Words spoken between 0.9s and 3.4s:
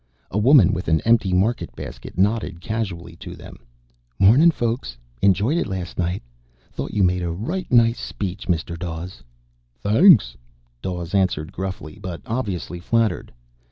empty market basket, nodded casually to